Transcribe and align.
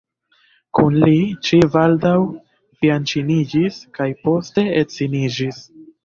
Kun 0.77 0.95
li, 1.01 1.17
ŝi 1.49 1.57
baldaŭ 1.75 2.13
fianĉiniĝis 2.79 3.77
kaj 3.99 4.07
poste 4.23 4.65
edziniĝis. 4.79 5.61